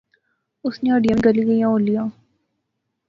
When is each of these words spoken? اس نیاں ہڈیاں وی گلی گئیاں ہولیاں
اس 0.65 0.75
نیاں 0.83 0.95
ہڈیاں 0.97 1.15
وی 1.17 1.23
گلی 1.25 1.43
گئیاں 1.49 1.69
ہولیاں 1.71 2.05